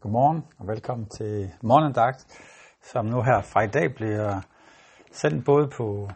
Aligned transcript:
Godmorgen 0.00 0.44
og 0.58 0.66
velkommen 0.66 1.08
til 1.08 1.50
morgendagt, 1.62 2.26
som 2.82 3.06
nu 3.06 3.22
her 3.22 3.40
fra 3.42 3.62
i 3.62 3.66
dag 3.66 3.94
bliver 3.94 4.40
sendt 5.10 5.44
både 5.44 5.68
på 5.76 6.08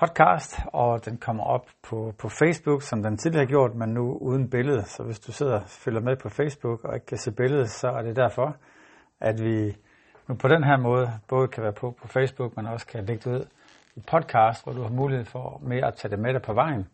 podcast, 0.00 0.60
og 0.72 1.04
den 1.04 1.16
kommer 1.16 1.44
op 1.44 1.66
på, 1.82 2.12
på 2.18 2.28
Facebook, 2.28 2.82
som 2.82 3.02
den 3.02 3.16
tidligere 3.16 3.44
har 3.44 3.48
gjort, 3.48 3.74
men 3.74 3.88
nu 3.88 4.18
uden 4.20 4.50
billede. 4.50 4.84
Så 4.84 5.02
hvis 5.02 5.20
du 5.20 5.32
sidder 5.32 5.54
og 5.54 5.68
følger 5.68 6.00
med 6.00 6.16
på 6.16 6.28
Facebook 6.28 6.84
og 6.84 6.94
ikke 6.94 7.06
kan 7.06 7.18
se 7.18 7.32
billedet, 7.32 7.70
så 7.70 7.88
er 7.88 8.02
det 8.02 8.16
derfor, 8.16 8.56
at 9.20 9.44
vi 9.44 9.76
nu 10.28 10.34
på 10.34 10.48
den 10.48 10.64
her 10.64 10.76
måde 10.76 11.10
både 11.28 11.48
kan 11.48 11.62
være 11.62 11.72
på 11.72 11.90
på 12.02 12.08
Facebook, 12.08 12.56
men 12.56 12.66
også 12.66 12.86
kan 12.86 13.04
lægge 13.04 13.30
det 13.30 13.36
ud 13.36 13.44
i 13.96 14.00
podcast, 14.00 14.64
hvor 14.64 14.72
du 14.72 14.82
har 14.82 14.90
mulighed 14.90 15.24
for 15.24 15.60
mere 15.62 15.86
at 15.86 15.94
tage 15.94 16.10
det 16.10 16.18
med 16.18 16.32
dig 16.32 16.42
på 16.42 16.52
vejen 16.52 16.86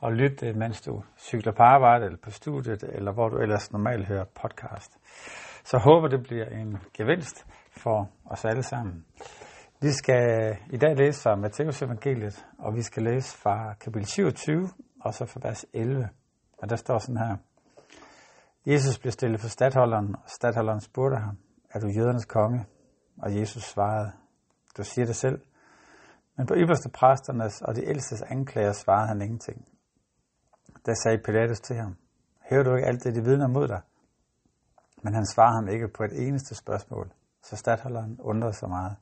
og 0.00 0.12
lytte, 0.12 0.48
øh, 0.48 0.56
mens 0.56 0.80
du 0.80 1.02
cykler 1.18 1.52
på 1.52 1.62
arbejde 1.62 2.04
eller 2.04 2.18
på 2.22 2.30
studiet, 2.30 2.82
eller 2.82 3.12
hvor 3.12 3.28
du 3.28 3.38
ellers 3.38 3.72
normalt 3.72 4.06
hører 4.06 4.24
podcast. 4.24 4.98
Så 5.64 5.78
håber 5.78 6.08
det 6.08 6.22
bliver 6.22 6.46
en 6.46 6.78
gevinst 6.94 7.46
for 7.70 8.08
os 8.24 8.44
alle 8.44 8.62
sammen. 8.62 9.04
Vi 9.82 9.90
skal 9.90 10.22
øh, 10.40 10.56
i 10.74 10.76
dag 10.76 10.96
læse 10.96 11.22
fra 11.22 11.36
Matteus 11.36 11.82
evangeliet, 11.82 12.46
og 12.58 12.74
vi 12.74 12.82
skal 12.82 13.02
læse 13.02 13.38
fra 13.38 13.74
kapitel 13.74 14.06
27, 14.06 14.68
og 15.00 15.14
så 15.14 15.26
fra 15.26 15.40
vers 15.42 15.66
11. 15.72 16.08
Og 16.58 16.70
der 16.70 16.76
står 16.76 16.98
sådan 16.98 17.16
her. 17.16 17.36
Jesus 18.66 18.98
blev 18.98 19.12
stillet 19.12 19.40
for 19.40 19.48
stadholderen, 19.48 20.14
og 20.14 20.30
stadholderen 20.30 20.80
spurgte 20.80 21.16
ham, 21.16 21.38
er 21.70 21.80
du 21.80 21.88
jødernes 21.88 22.24
konge? 22.24 22.66
Og 23.22 23.40
Jesus 23.40 23.62
svarede, 23.62 24.12
du 24.76 24.82
siger 24.82 25.06
det 25.06 25.16
selv. 25.16 25.40
Men 26.36 26.46
på 26.46 26.54
ypperste 26.56 26.90
præsternes 26.90 27.62
og 27.62 27.76
de 27.76 27.88
ældstes 27.88 28.22
anklager 28.22 28.72
svarede 28.72 29.08
han 29.08 29.22
ingenting. 29.22 29.66
Da 30.86 30.94
sagde 30.94 31.18
Pilatus 31.24 31.60
til 31.60 31.76
ham, 31.76 31.96
hører 32.50 32.62
du 32.62 32.74
ikke 32.74 32.88
alt 32.88 33.04
det, 33.04 33.14
de 33.14 33.24
vidner 33.24 33.48
mod 33.48 33.68
dig? 33.68 33.80
Men 35.02 35.14
han 35.14 35.26
svarer 35.26 35.54
ham 35.54 35.68
ikke 35.68 35.88
på 35.88 36.02
et 36.04 36.26
eneste 36.26 36.54
spørgsmål, 36.54 37.12
så 37.42 37.56
stadholderen 37.56 38.20
undrede 38.20 38.52
sig 38.52 38.68
meget. 38.68 38.96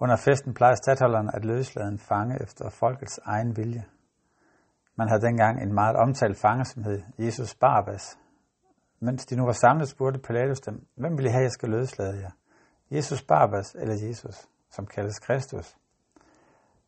Under 0.00 0.16
festen 0.16 0.54
plejede 0.54 0.76
stadholderen 0.76 1.30
at 1.34 1.44
løslade 1.44 1.88
en 1.88 1.98
fange 1.98 2.42
efter 2.42 2.70
folkets 2.70 3.20
egen 3.24 3.56
vilje. 3.56 3.84
Man 4.96 5.08
havde 5.08 5.20
dengang 5.20 5.62
en 5.62 5.74
meget 5.74 5.96
omtalt 5.96 6.38
fange, 6.38 6.64
som 6.64 6.82
hed 6.82 7.02
Jesus 7.18 7.54
Barabbas. 7.54 8.18
Mens 9.00 9.26
de 9.26 9.36
nu 9.36 9.44
var 9.44 9.52
samlet, 9.52 9.88
spurgte 9.88 10.20
Pilatus 10.20 10.60
dem, 10.60 10.86
hvem 10.94 11.18
vil 11.18 11.26
I 11.26 11.28
have, 11.28 11.42
jeg 11.42 11.50
skal 11.50 11.68
løslade 11.68 12.20
jer? 12.20 12.30
Jesus 12.90 13.22
Barabbas 13.22 13.74
eller 13.74 14.06
Jesus, 14.08 14.48
som 14.70 14.86
kaldes 14.86 15.18
Kristus? 15.18 15.76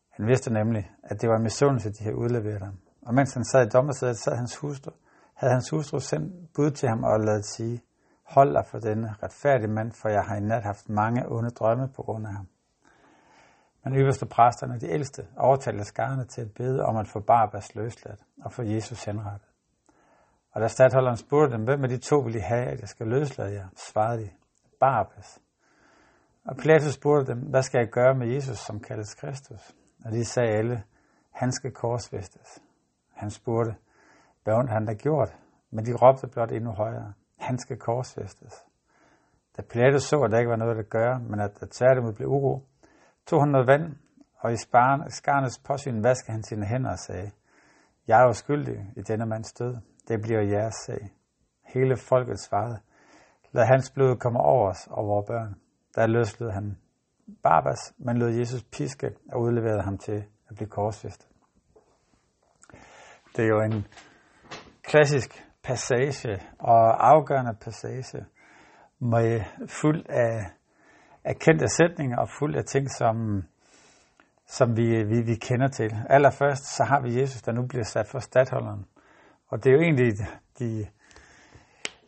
Han 0.09 0.27
vidste 0.27 0.53
nemlig, 0.53 0.91
at 1.03 1.21
det 1.21 1.29
var 1.29 1.35
en 1.35 1.43
misundelse, 1.43 1.89
de 1.89 2.03
havde 2.03 2.17
udleveret 2.17 2.61
ham. 2.61 2.77
Og 3.01 3.13
mens 3.13 3.33
han 3.33 3.43
sad 3.43 3.65
i 3.65 3.69
dommersædet, 3.69 4.17
sad 4.17 4.35
hans 4.35 4.55
hustru, 4.55 4.91
havde 5.33 5.53
hans 5.53 5.69
hustru 5.69 5.99
sendt 5.99 6.53
bud 6.53 6.71
til 6.71 6.89
ham 6.89 7.03
og 7.03 7.19
lavet 7.19 7.45
sige, 7.45 7.81
hold 8.23 8.53
dig 8.53 8.65
for 8.65 8.79
denne 8.79 9.15
retfærdige 9.23 9.71
mand, 9.71 9.91
for 9.91 10.09
jeg 10.09 10.23
har 10.23 10.35
i 10.35 10.39
nat 10.39 10.63
haft 10.63 10.89
mange 10.89 11.21
onde 11.27 11.49
drømme 11.49 11.87
på 11.95 12.01
grund 12.01 12.27
af 12.27 12.33
ham. 12.33 12.47
Men 13.83 13.95
øverste 13.95 14.25
præsterne, 14.25 14.79
de 14.79 14.89
ældste, 14.89 15.27
overtalte 15.37 15.83
skarne 15.83 16.25
til 16.25 16.41
at 16.41 16.53
bede 16.53 16.81
om 16.81 16.97
at 16.97 17.07
få 17.07 17.19
Barabbas 17.19 17.75
løsladt 17.75 18.19
og 18.43 18.51
få 18.51 18.61
Jesus 18.63 19.03
henrettet. 19.03 19.47
Og 20.51 20.61
da 20.61 20.67
stadholderen 20.67 21.17
spurgte 21.17 21.55
dem, 21.55 21.63
hvem 21.63 21.83
af 21.83 21.89
de 21.89 21.97
to 21.97 22.17
vil 22.19 22.35
I 22.35 22.39
have, 22.39 22.65
at 22.65 22.79
jeg 22.79 22.89
skal 22.89 23.07
løslade 23.07 23.53
jer, 23.53 23.67
svarede 23.75 24.21
de, 24.21 24.29
Barabbas. 24.79 25.39
Og 26.45 26.57
Pilatus 26.57 26.93
spurgte 26.93 27.31
dem, 27.31 27.39
hvad 27.39 27.63
skal 27.63 27.79
jeg 27.79 27.87
gøre 27.87 28.15
med 28.15 28.27
Jesus, 28.27 28.57
som 28.57 28.79
kaldes 28.79 29.15
Kristus? 29.15 29.75
Og 30.05 30.11
de 30.11 30.25
sagde 30.25 30.49
alle, 30.49 30.83
han 31.31 31.51
skal 31.51 31.71
korsfæstes. 31.71 32.59
Han 33.21 33.29
spurgte, 33.29 33.75
hvad 34.43 34.53
ondt 34.53 34.71
han 34.71 34.87
der 34.87 34.93
gjort? 34.93 35.31
Men 35.71 35.85
de 35.85 35.93
råbte 36.01 36.27
blot 36.27 36.51
endnu 36.51 36.71
højere, 36.71 37.13
han 37.39 37.57
skal 37.57 37.77
korsfæstes. 37.77 38.53
Da 39.57 39.61
Pilatus 39.61 40.03
så, 40.03 40.21
at 40.21 40.31
der 40.31 40.37
ikke 40.37 40.49
var 40.49 40.55
noget 40.55 40.77
at 40.77 40.89
gøre, 40.89 41.19
men 41.19 41.39
at 41.39 41.59
der 41.59 41.67
tværtimod 41.71 42.13
blev 42.13 42.27
uro, 42.27 42.63
tog 43.25 43.41
han 43.41 43.49
noget 43.49 43.67
vand, 43.67 43.95
og 44.39 44.53
i 44.53 44.57
skarnes 45.09 45.59
påsyn 45.67 46.03
vaskede 46.03 46.31
han 46.31 46.43
sine 46.43 46.65
hænder 46.65 46.91
og 46.91 46.99
sagde, 46.99 47.31
jeg 48.07 48.23
er 48.23 48.29
uskyldig 48.29 48.79
i 48.97 49.01
denne 49.01 49.25
mands 49.25 49.53
død. 49.53 49.75
Det 50.07 50.21
bliver 50.21 50.41
jeres 50.41 50.75
sag. 50.85 51.13
Hele 51.73 51.97
folket 51.97 52.39
svarede, 52.39 52.79
lad 53.51 53.65
hans 53.65 53.91
blod 53.91 54.15
komme 54.15 54.39
over 54.39 54.69
os 54.69 54.87
og 54.87 55.07
vores 55.07 55.27
børn. 55.27 55.55
Der 55.95 56.07
løslede 56.07 56.51
han 56.51 56.77
Barbas, 57.43 57.93
men 57.97 58.17
lod 58.17 58.29
Jesus 58.29 58.63
piske 58.63 59.15
og 59.31 59.41
udleverede 59.41 59.81
ham 59.81 59.97
til 59.97 60.23
at 60.49 60.55
blive 60.55 60.69
korsfæstet. 60.69 61.30
Det 63.35 63.43
er 63.45 63.49
jo 63.49 63.61
en 63.61 63.87
klassisk 64.83 65.45
passage 65.63 66.41
og 66.59 67.09
afgørende 67.09 67.53
passage 67.61 68.25
med 68.99 69.41
fuld 69.67 70.05
af, 70.09 70.51
af 71.23 71.35
kendte 71.35 71.67
sætninger 71.67 72.17
og 72.17 72.29
fuld 72.39 72.55
af 72.55 72.65
ting, 72.65 72.91
som, 72.91 73.43
som 74.47 74.77
vi, 74.77 75.03
vi, 75.03 75.21
vi 75.21 75.35
kender 75.35 75.67
til. 75.67 75.91
Allerførst 76.09 76.75
så 76.75 76.83
har 76.83 77.01
vi 77.01 77.19
Jesus, 77.21 77.41
der 77.41 77.51
nu 77.51 77.67
bliver 77.67 77.83
sat 77.83 78.07
for 78.07 78.19
stadholderen. 78.19 78.85
Og 79.49 79.63
det 79.63 79.69
er 79.69 79.73
jo 79.73 79.81
egentlig 79.81 80.13
de, 80.59 80.87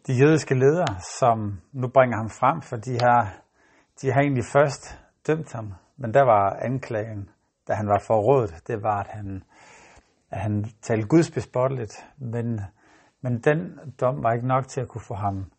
de 0.08 0.14
jødiske 0.14 0.56
ledere, 0.56 0.96
som 1.20 1.62
nu 1.72 1.88
bringer 1.88 2.18
ham 2.18 2.30
frem, 2.30 2.62
for 2.62 2.76
de 2.76 2.98
har, 3.02 3.36
de 4.02 4.12
har 4.12 4.22
egentlig 4.22 4.46
først 4.54 5.00
dømt 5.28 5.54
ham. 5.54 5.74
Men 5.98 6.14
der 6.14 6.24
var 6.24 6.58
anklagen, 6.62 7.30
da 7.68 7.74
han 7.74 7.88
var 7.88 8.04
forrådet, 8.08 8.68
det 8.68 8.84
var, 8.84 9.00
at 9.00 9.08
han, 9.08 9.44
at 10.34 10.42
han 10.42 10.66
talte 10.82 11.08
Guds 11.08 11.32
bespotteligt. 11.32 11.94
Men, 12.18 12.62
men 13.22 13.40
den 13.40 13.80
dom 14.02 14.24
var 14.24 14.34
ikke 14.34 14.48
nok 14.48 14.68
til 14.68 14.82
at 14.82 14.88
kunne 14.88 15.08
få 15.08 15.14
ham 15.14 15.52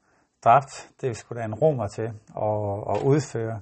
dræbt. 0.45 0.91
Det 1.01 1.17
skulle 1.17 1.41
der 1.41 1.47
en 1.47 1.55
romer 1.55 1.87
til 1.87 2.03
at, 2.03 2.67
at 2.95 3.03
udføre. 3.13 3.61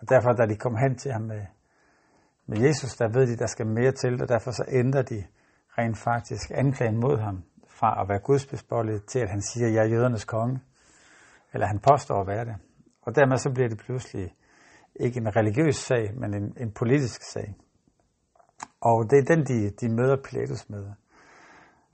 Og 0.00 0.08
derfor, 0.08 0.32
da 0.32 0.46
de 0.46 0.56
kom 0.56 0.76
hen 0.76 0.98
til 0.98 1.12
ham 1.12 1.22
med, 1.22 1.42
med 2.46 2.58
Jesus, 2.58 2.96
der 2.96 3.08
ved 3.08 3.26
de, 3.26 3.36
der 3.36 3.46
skal 3.46 3.66
mere 3.66 3.92
til, 3.92 4.22
og 4.22 4.28
derfor 4.28 4.50
så 4.50 4.64
ændrer 4.68 5.02
de 5.02 5.24
rent 5.78 5.98
faktisk 5.98 6.50
anklagen 6.54 7.00
mod 7.00 7.18
ham 7.18 7.42
fra 7.68 8.02
at 8.02 8.08
være 8.08 8.18
gudsbespottet 8.18 9.04
til, 9.04 9.18
at 9.18 9.30
han 9.30 9.42
siger, 9.42 9.68
jeg 9.68 9.82
er 9.84 9.88
jødernes 9.88 10.24
konge. 10.24 10.60
Eller 11.52 11.66
han 11.66 11.78
påstår 11.78 12.20
at 12.20 12.26
være 12.26 12.44
det. 12.44 12.56
Og 13.02 13.16
dermed 13.16 13.36
så 13.36 13.50
bliver 13.54 13.68
det 13.68 13.78
pludselig 13.78 14.34
ikke 15.00 15.20
en 15.20 15.36
religiøs 15.36 15.76
sag, 15.76 16.14
men 16.14 16.34
en, 16.34 16.56
en 16.60 16.72
politisk 16.72 17.22
sag. 17.32 17.54
Og 18.84 19.10
det 19.10 19.18
er 19.18 19.34
den, 19.34 19.44
de, 19.46 19.70
de 19.70 19.88
møder 19.88 20.16
Pilatus 20.24 20.68
med. 20.68 20.92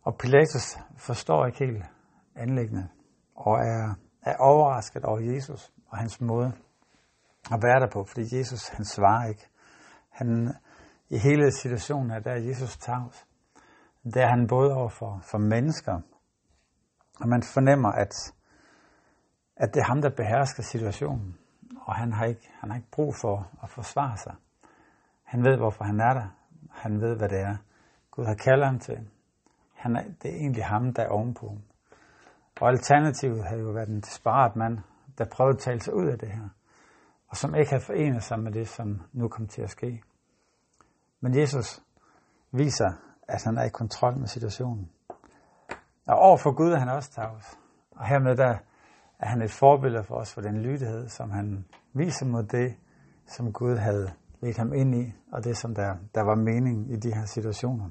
Og 0.02 0.18
Pilatus 0.18 0.78
forstår 0.96 1.46
ikke 1.46 1.58
helt 1.58 1.84
anlæggende, 2.34 2.88
og 3.34 3.54
er, 3.58 3.94
er 4.22 4.36
overrasket 4.36 5.04
over 5.04 5.20
Jesus 5.20 5.72
og 5.88 5.98
hans 5.98 6.20
måde 6.20 6.52
at 7.52 7.62
være 7.62 7.80
der 7.80 7.90
på, 7.92 8.04
fordi 8.04 8.36
Jesus, 8.36 8.68
han 8.68 8.84
svarer 8.84 9.28
ikke. 9.28 9.48
Han, 10.10 10.54
I 11.08 11.18
hele 11.18 11.52
situationen 11.52 12.10
her, 12.10 12.18
der 12.20 12.30
er 12.30 12.40
Jesus 12.48 12.76
tavs. 12.76 13.26
Der 14.14 14.22
er 14.24 14.30
han 14.30 14.46
både 14.48 14.74
over 14.74 14.88
for, 14.88 15.20
for 15.22 15.38
mennesker, 15.38 16.00
og 17.20 17.28
man 17.28 17.42
fornemmer, 17.42 17.92
at, 17.92 18.14
at 19.56 19.74
det 19.74 19.80
er 19.80 19.84
ham, 19.84 20.02
der 20.02 20.10
behersker 20.16 20.62
situationen, 20.62 21.38
og 21.80 21.94
han 21.94 22.12
har, 22.12 22.24
ikke, 22.24 22.50
han 22.60 22.70
har 22.70 22.76
ikke 22.76 22.90
brug 22.90 23.14
for 23.14 23.50
at 23.62 23.70
forsvare 23.70 24.16
sig. 24.16 24.34
Han 25.24 25.44
ved, 25.44 25.56
hvorfor 25.56 25.84
han 25.84 26.00
er 26.00 26.14
der. 26.14 26.39
Han 26.70 27.00
ved, 27.00 27.16
hvad 27.16 27.28
det 27.28 27.40
er. 27.40 27.56
Gud 28.10 28.24
har 28.24 28.34
kaldet 28.34 28.66
ham 28.66 28.78
til. 28.78 29.08
Han 29.74 29.96
er, 29.96 30.02
det 30.22 30.30
er 30.30 30.36
egentlig 30.36 30.64
ham, 30.64 30.94
der 30.94 31.02
er 31.02 31.08
ovenpå. 31.08 31.58
Og 32.60 32.68
alternativet 32.68 33.44
havde 33.44 33.60
jo 33.60 33.70
været 33.70 33.88
en 33.88 34.00
desperat 34.00 34.56
mand, 34.56 34.78
der 35.18 35.24
prøvede 35.24 35.56
at 35.56 35.62
tale 35.62 35.80
sig 35.80 35.94
ud 35.94 36.06
af 36.06 36.18
det 36.18 36.28
her, 36.28 36.48
og 37.28 37.36
som 37.36 37.54
ikke 37.54 37.70
havde 37.70 37.84
forenet 37.84 38.22
sig 38.22 38.40
med 38.40 38.52
det, 38.52 38.68
som 38.68 39.02
nu 39.12 39.28
kom 39.28 39.46
til 39.46 39.62
at 39.62 39.70
ske. 39.70 40.02
Men 41.20 41.38
Jesus 41.38 41.82
viser, 42.52 42.92
at 43.28 43.44
han 43.44 43.58
er 43.58 43.64
i 43.64 43.68
kontrol 43.68 44.18
med 44.18 44.26
situationen. 44.26 44.90
Og 46.06 46.18
overfor 46.18 46.52
Gud 46.52 46.72
er 46.72 46.78
han 46.78 46.88
også 46.88 47.10
tavs. 47.12 47.58
Og 47.90 48.06
hermed 48.06 48.36
der 48.36 48.58
er 49.18 49.26
han 49.26 49.42
et 49.42 49.50
forbillede 49.50 50.04
for 50.04 50.14
os 50.14 50.34
for 50.34 50.40
den 50.40 50.62
lydighed, 50.62 51.08
som 51.08 51.30
han 51.30 51.64
viser 51.92 52.26
mod 52.26 52.42
det, 52.42 52.76
som 53.26 53.52
Gud 53.52 53.76
havde 53.76 54.12
ledte 54.42 54.58
ham 54.58 54.72
ind 54.72 54.94
i, 54.94 55.12
og 55.32 55.44
det, 55.44 55.56
som 55.56 55.74
der, 55.74 55.96
der 56.14 56.22
var 56.22 56.34
mening 56.34 56.92
i 56.92 56.96
de 56.96 57.14
her 57.14 57.24
situationer. 57.24 57.90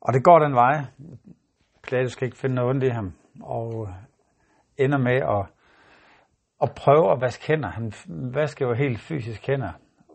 Og 0.00 0.12
det 0.14 0.24
går 0.24 0.38
den 0.38 0.54
vej. 0.54 0.84
Pilatus 1.82 2.14
kan 2.14 2.26
ikke 2.26 2.38
finde 2.38 2.54
noget 2.54 2.70
ondt 2.70 2.84
i 2.84 2.88
ham, 2.88 3.12
og 3.42 3.88
øh, 3.88 3.94
ender 4.84 4.98
med 4.98 5.16
at, 5.16 5.46
at 6.62 6.74
prøve 6.76 7.12
at 7.12 7.20
vaske 7.20 7.46
hænder. 7.46 7.68
Han 7.68 7.92
vasker 8.34 8.66
jo 8.66 8.74
helt 8.74 9.00
fysisk 9.00 9.46
hænder, 9.46 9.72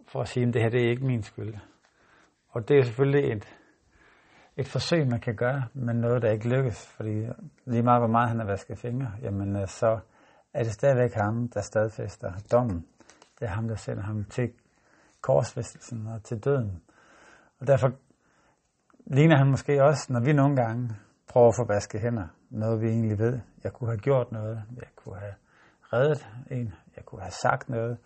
for 0.08 0.22
at 0.22 0.28
sige, 0.28 0.48
at 0.48 0.54
det 0.54 0.62
her 0.62 0.70
det 0.70 0.86
er 0.86 0.90
ikke 0.90 1.06
min 1.06 1.24
skyld. 1.24 1.56
Og 2.50 2.68
det 2.68 2.78
er 2.78 2.84
selvfølgelig 2.84 3.32
et, 3.32 3.58
et 4.58 4.68
forsøg, 4.68 5.08
man 5.08 5.20
kan 5.20 5.36
gøre, 5.36 5.64
men 5.74 5.96
noget, 5.96 6.22
der 6.22 6.32
ikke 6.32 6.50
lykkes. 6.50 6.88
Fordi 6.88 7.28
lige 7.66 7.84
meget, 7.84 8.02
hvor 8.02 8.12
meget 8.12 8.30
han 8.30 8.40
har 8.40 8.46
vasket 8.46 8.78
fingre, 8.78 9.12
jamen 9.22 9.56
øh, 9.56 9.68
så 9.68 10.00
er 10.54 10.64
det 10.64 10.72
stadigvæk 10.72 11.14
ham, 11.14 11.50
der 11.50 11.62
stadfæster 11.62 12.32
dommen. 12.52 12.86
Det 13.40 13.46
er 13.46 13.54
ham, 13.54 13.68
der 13.68 13.76
sender 13.76 14.04
ham 14.04 14.24
til 14.24 14.52
korsfæstelsen 15.24 16.08
og 16.08 16.24
til 16.24 16.38
døden. 16.46 16.84
Og 17.60 17.68
derfor 17.68 17.90
ligner 19.06 19.38
han 19.38 19.50
måske 19.50 19.84
også, 19.84 20.14
når 20.14 20.20
vi 20.20 20.34
nogle 20.34 20.56
gange 20.56 20.90
prøver 21.28 21.48
at 21.48 21.56
få 21.60 21.66
vasket 21.74 22.02
hænder. 22.02 22.28
noget, 22.50 22.82
vi 22.82 22.88
egentlig 22.88 23.20
ved. 23.20 23.40
Jeg 23.64 23.74
kunne 23.74 23.90
have 23.90 24.00
gjort 24.00 24.32
noget. 24.32 24.64
Jeg 24.76 24.88
kunne 24.96 25.20
have 25.20 25.36
reddet 25.94 26.28
en. 26.52 26.74
Jeg 26.96 27.06
kunne 27.06 27.22
have 27.22 27.32
sagt 27.32 27.70
noget. 27.70 27.98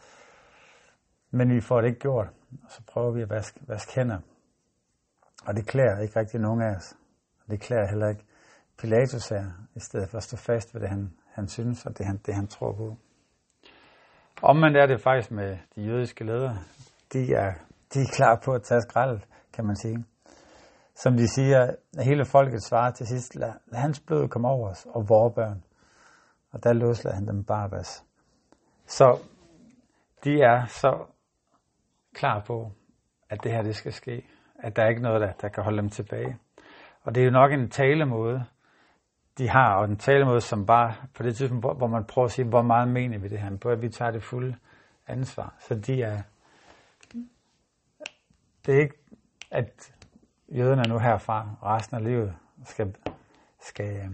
Men 1.31 1.55
vi 1.55 1.61
får 1.61 1.81
det 1.81 1.87
ikke 1.87 1.99
gjort. 1.99 2.27
Og 2.63 2.71
så 2.71 2.81
prøver 2.91 3.11
vi 3.11 3.21
at 3.21 3.29
vaske, 3.29 3.59
vaske 3.67 3.91
hænder. 3.95 4.19
Og 5.47 5.55
det 5.55 5.67
klæder 5.67 6.01
ikke 6.01 6.19
rigtig 6.19 6.39
nogen 6.39 6.61
af 6.61 6.75
os. 6.75 6.91
Og 7.45 7.51
det 7.51 7.59
klæder 7.61 7.87
heller 7.89 8.09
ikke 8.09 8.23
Pilatus 8.77 9.29
her, 9.29 9.45
i 9.75 9.79
stedet 9.79 10.09
for 10.09 10.17
at 10.17 10.23
stå 10.23 10.37
fast 10.37 10.73
ved 10.73 10.81
det, 10.81 10.89
han, 10.89 11.13
han 11.33 11.47
synes, 11.47 11.85
og 11.85 11.97
det 11.97 12.05
han, 12.05 12.17
det, 12.25 12.35
han 12.35 12.47
tror 12.47 12.73
på. 12.73 12.97
Omvendt 14.41 14.77
er 14.77 14.85
det 14.85 15.01
faktisk 15.01 15.31
med 15.31 15.57
de 15.75 15.81
jødiske 15.81 16.23
ledere. 16.23 16.57
De 17.13 17.33
er, 17.33 17.53
de 17.93 17.99
er 17.99 18.15
klar 18.15 18.41
på 18.45 18.53
at 18.53 18.63
tage 18.63 18.81
skrald, 18.81 19.19
kan 19.53 19.65
man 19.65 19.75
sige. 19.75 20.05
Som 20.95 21.17
de 21.17 21.27
siger, 21.27 21.75
hele 22.03 22.25
folket 22.25 22.63
svarer 22.63 22.91
til 22.91 23.07
sidst, 23.07 23.35
lad, 23.35 23.53
lad 23.65 23.79
hans 23.79 23.99
blod 23.99 24.27
komme 24.27 24.47
over 24.47 24.69
os 24.69 24.87
og 24.89 25.09
vores 25.09 25.35
børn. 25.35 25.63
Og 26.51 26.63
der 26.63 26.73
løslad 26.73 27.13
han 27.13 27.27
dem 27.27 27.43
Barbas. 27.43 28.03
Så 28.85 29.19
de 30.23 30.41
er 30.41 30.65
så 30.65 31.05
klar 32.13 32.43
på, 32.47 32.71
at 33.29 33.43
det 33.43 33.51
her 33.51 33.61
det 33.61 33.75
skal 33.75 33.93
ske. 33.93 34.25
At 34.59 34.75
der 34.75 34.83
er 34.83 34.89
ikke 34.89 35.01
noget, 35.01 35.21
der, 35.21 35.31
der 35.31 35.49
kan 35.49 35.63
holde 35.63 35.81
dem 35.81 35.89
tilbage. 35.89 36.37
Og 37.03 37.15
det 37.15 37.21
er 37.21 37.25
jo 37.25 37.31
nok 37.31 37.51
en 37.51 37.69
talemåde, 37.69 38.45
de 39.37 39.49
har, 39.49 39.75
og 39.75 39.85
en 39.85 39.97
talemåde, 39.97 40.41
som 40.41 40.65
bare 40.65 40.95
på 41.13 41.23
det 41.23 41.35
tidspunkt, 41.35 41.63
hvor, 41.63 41.73
hvor 41.73 41.87
man 41.87 42.05
prøver 42.05 42.25
at 42.25 42.31
sige, 42.31 42.49
hvor 42.49 42.61
meget 42.61 42.87
mener 42.87 43.17
vi 43.19 43.27
det 43.27 43.39
her, 43.39 43.57
på 43.57 43.69
at 43.69 43.81
vi 43.81 43.89
tager 43.89 44.11
det 44.11 44.23
fulde 44.23 44.55
ansvar. 45.07 45.55
Så 45.59 45.75
de 45.75 46.01
er, 46.03 46.21
det 48.67 48.75
er 48.75 48.79
ikke, 48.79 48.95
at 49.51 49.93
jøderne 50.49 50.83
nu 50.87 50.99
herfra 50.99 51.49
resten 51.63 51.97
af 51.97 52.03
livet 52.03 52.35
skal, 52.65 52.95
skal 53.59 53.95
øh, 53.95 54.11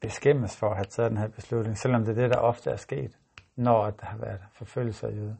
beskæmmes 0.00 0.56
for 0.56 0.70
at 0.70 0.76
have 0.76 0.84
taget 0.84 1.10
den 1.10 1.18
her 1.18 1.28
beslutning, 1.28 1.78
selvom 1.78 2.04
det 2.04 2.18
er 2.18 2.22
det, 2.22 2.30
der 2.30 2.38
ofte 2.38 2.70
er 2.70 2.76
sket, 2.76 3.18
når 3.56 3.90
der 3.90 4.06
har 4.06 4.18
været 4.18 4.40
forfølgelse 4.52 5.06
af 5.06 5.12
jøder. 5.12 5.34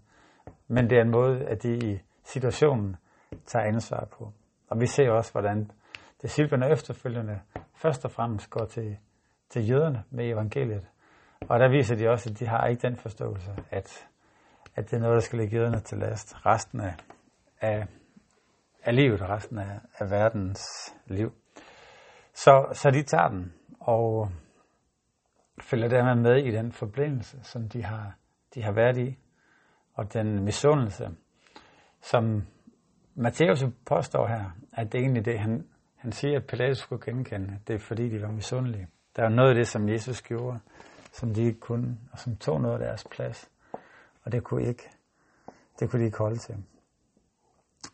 Men 0.69 0.91
det 0.91 0.99
er 0.99 1.03
en 1.03 1.11
måde, 1.11 1.45
at 1.45 1.63
de 1.63 1.93
i 1.93 2.01
situationen 2.25 2.97
tager 3.47 3.65
ansvar 3.65 4.05
på. 4.05 4.33
Og 4.69 4.81
vi 4.81 4.87
ser 4.87 5.11
også, 5.11 5.33
hvordan 5.33 5.71
disciplerne 6.23 6.71
efterfølgende 6.71 7.41
først 7.75 8.05
og 8.05 8.11
fremmest 8.11 8.51
går 8.51 8.65
til, 8.65 8.97
til 9.51 9.71
jøderne 9.71 10.05
med 10.11 10.29
evangeliet. 10.29 10.87
Og 11.49 11.61
der 11.61 11.69
viser 11.69 11.97
de 11.97 12.09
også, 12.09 12.31
at 12.31 12.39
de 12.39 12.47
har 12.47 12.67
ikke 12.67 12.83
den 12.83 12.97
forståelse, 12.97 13.51
at, 13.71 14.09
at 14.77 14.91
det 14.91 14.97
er 14.97 15.01
noget, 15.01 15.15
der 15.15 15.21
skal 15.21 15.39
ligge 15.39 15.57
jøderne 15.57 15.81
til 15.81 15.99
last 15.99 16.47
resten 16.47 16.81
af, 16.81 16.95
af, 17.61 17.87
af 18.85 18.97
livet 18.97 19.23
og 19.23 19.29
resten 19.29 19.59
af, 19.59 19.81
af 19.99 20.11
verdens 20.11 20.95
liv. 21.07 21.33
Så, 22.35 22.67
så 22.73 22.91
de 22.91 23.03
tager 23.03 23.29
den 23.29 23.53
og 23.81 24.31
følger 25.61 25.89
dermed 25.89 26.23
med 26.23 26.45
i 26.45 26.51
den 26.51 26.73
forbindelse, 26.73 27.39
som 27.43 27.69
de 27.69 27.83
har, 27.83 28.17
de 28.55 28.63
har 28.63 28.73
været 28.73 28.99
i, 28.99 29.19
og 29.95 30.13
den 30.13 30.45
misundelse, 30.45 31.11
som 32.01 32.43
Matthæus 33.15 33.65
påstår 33.87 34.27
her, 34.27 34.51
at 34.73 34.93
det 34.93 34.99
er 34.99 35.03
egentlig 35.03 35.25
det, 35.25 35.39
han, 35.39 35.67
han 35.97 36.13
siger, 36.13 36.37
at 36.37 36.47
Pilatus 36.47 36.79
skulle 36.79 37.05
genkende. 37.05 37.59
Det 37.67 37.75
er 37.75 37.79
fordi, 37.79 38.09
de 38.09 38.23
var 38.23 38.31
misundelige. 38.31 38.89
Der 39.17 39.25
er 39.25 39.29
noget 39.29 39.49
af 39.49 39.55
det, 39.55 39.69
som 39.69 39.89
Jesus 39.89 40.23
gjorde, 40.23 40.59
som 41.13 41.35
de 41.35 41.43
ikke 41.43 41.61
kunne, 41.61 41.99
og 42.13 42.19
som 42.19 42.37
tog 42.37 42.61
noget 42.61 42.75
af 42.75 42.81
deres 42.81 43.07
plads. 43.11 43.51
Og 44.25 44.33
det 44.33 44.45
kunne, 44.45 44.69
ikke, 44.69 44.91
det 45.81 45.91
kunne 45.91 46.01
de 46.01 46.07
ikke 46.07 46.19
holde 46.19 46.39
til. 46.39 46.65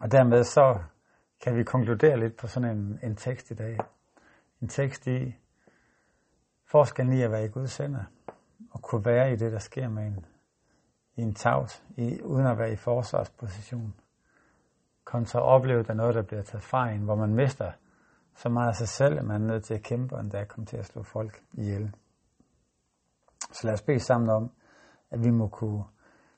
Og 0.00 0.12
dermed 0.12 0.44
så 0.44 0.79
kan 1.40 1.56
vi 1.56 1.64
konkludere 1.64 2.20
lidt 2.20 2.37
på 2.37 2.46
sådan 2.46 2.76
en, 2.76 2.99
en 3.02 3.17
tekst 3.17 3.50
i 3.50 3.55
dag. 3.55 3.79
En 4.62 4.69
tekst 4.69 5.06
i 5.06 5.37
forskellen 6.70 7.19
i 7.19 7.23
at 7.23 7.31
være 7.31 7.44
i 7.44 7.49
Guds 7.49 7.76
hænder 7.76 8.05
og 8.70 8.82
kunne 8.82 9.05
være 9.05 9.32
i 9.32 9.37
det, 9.37 9.52
der 9.52 9.58
sker 9.58 9.88
med 9.88 10.06
en, 10.06 10.26
i 11.17 11.23
en 11.23 11.35
tavs, 11.35 11.85
i, 11.96 12.23
uden 12.23 12.46
at 12.46 12.58
være 12.58 12.73
i 12.73 12.76
forsvarsposition. 12.76 13.94
Kom 15.05 15.25
så 15.25 15.38
at 15.38 15.44
opleve, 15.44 15.81
at 15.81 15.87
der 15.87 15.93
er 15.93 15.96
noget, 15.96 16.14
der 16.14 16.23
bliver 16.23 16.43
taget 16.43 16.64
fra 16.64 16.90
en, 16.90 17.02
hvor 17.02 17.14
man 17.14 17.35
mister 17.35 17.73
så 18.35 18.49
meget 18.49 18.69
af 18.69 18.75
sig 18.75 18.88
selv, 18.88 19.19
at 19.19 19.25
man 19.25 19.43
er 19.43 19.46
nødt 19.46 19.64
til 19.64 19.75
at 19.75 19.82
kæmpe, 19.82 20.14
og 20.14 20.20
endda 20.20 20.44
komme 20.44 20.67
til 20.67 20.76
at 20.76 20.87
slå 20.87 21.02
folk 21.02 21.43
ihjel. 21.52 21.94
Så 23.52 23.61
lad 23.64 23.73
os 23.73 23.82
bede 23.82 24.00
sammen 24.00 24.31
om, 24.31 24.50
at 25.11 25.25
vi 25.25 25.31
må 25.31 25.49
kunne, 25.49 25.85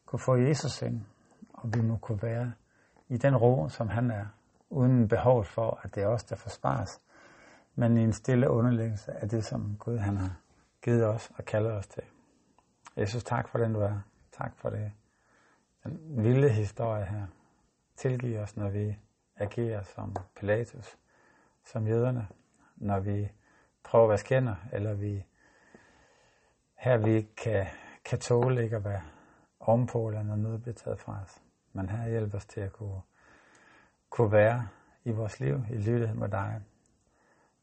kunne 0.07 0.21
få 0.21 0.37
Jesus 0.37 0.83
ind, 0.83 1.01
og 1.55 1.71
vi 1.75 1.81
må 1.81 1.97
kunne 1.97 2.23
være 2.23 2.53
i 3.11 3.17
den 3.17 3.37
ro, 3.37 3.69
som 3.69 3.89
han 3.89 4.11
er, 4.11 4.27
uden 4.71 5.09
behov 5.09 5.45
for, 5.45 5.81
at 5.83 5.95
det 5.95 6.03
er 6.03 6.07
os, 6.07 6.25
der 6.25 6.37
forsvares, 6.37 7.01
men 7.75 7.97
i 7.97 8.05
en 8.05 8.13
stille 8.13 8.51
underlæggelse 8.51 9.13
af 9.13 9.29
det, 9.29 9.45
som 9.45 9.77
Gud 9.79 9.99
han 9.99 10.17
har 10.17 10.37
givet 10.83 11.07
os 11.07 11.31
og 11.37 11.45
kaldet 11.45 11.73
os 11.73 11.87
til. 11.87 12.03
Jesus, 12.97 13.25
tak 13.25 13.49
for 13.49 13.59
den, 13.59 13.75
du 13.75 13.81
er. 13.81 14.01
Tak 14.33 14.57
for 14.57 14.71
det. 14.71 14.93
Den 15.85 16.25
vilde 16.25 16.49
historie 16.49 17.05
her. 17.05 17.27
Tilgiv 17.97 18.39
os, 18.39 18.57
når 18.57 18.69
vi 18.69 18.99
agerer 19.37 19.83
som 19.83 20.17
Pilatus 20.37 20.97
som 21.65 21.87
jøderne, 21.87 22.29
når 22.77 23.01
vi 23.01 23.29
prøver 23.83 24.13
at 24.13 24.27
være 24.35 24.57
eller 24.73 24.95
vi 24.95 25.25
her 26.77 26.97
vi 26.97 27.29
kan, 27.37 27.67
kan 28.05 28.19
tåle 28.19 28.65
ikke 28.65 28.77
at 28.77 28.85
være 28.85 29.03
ovenpå, 29.61 30.09
eller 30.09 30.23
når 30.23 30.37
noget 30.37 30.63
bliver 30.63 30.75
taget 30.75 31.01
fra 31.01 31.21
os. 31.23 31.43
Men 31.73 31.89
her 31.89 32.09
hjælp 32.09 32.35
os 32.35 32.47
til 32.47 32.61
at 32.61 32.73
kunne, 32.73 33.01
kunne 34.11 34.33
være 34.33 34.69
i 35.05 35.11
vores 35.11 35.41
liv, 35.41 35.65
i 35.71 35.77
lydighed 35.77 36.15
med 36.15 36.29
dig, 36.29 36.63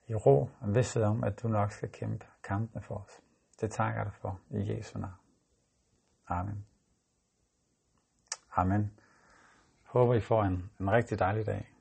i 0.07 0.15
ro 0.15 0.50
og 0.59 0.75
vidsthed 0.75 1.04
om, 1.04 1.24
at 1.24 1.42
du 1.42 1.48
nok 1.48 1.71
skal 1.71 1.89
kæmpe 1.89 2.25
kampene 2.44 2.81
for 2.81 2.95
os. 2.95 3.21
Det 3.62 3.71
takker 3.71 4.00
jeg 4.00 4.06
dig 4.06 4.13
for 4.13 4.39
i 4.50 4.77
Jesu 4.77 5.00
navn. 5.00 5.13
Amen. 6.27 6.65
Amen. 8.56 8.92
Håber 9.83 10.13
I 10.13 10.19
får 10.19 10.44
en, 10.44 10.71
en 10.80 10.92
rigtig 10.92 11.19
dejlig 11.19 11.45
dag. 11.45 11.76